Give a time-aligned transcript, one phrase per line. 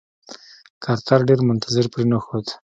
[0.83, 2.45] کارتر ډېر منتظر پرې نښود.